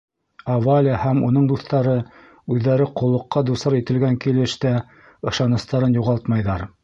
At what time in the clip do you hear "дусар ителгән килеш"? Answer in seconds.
3.51-4.55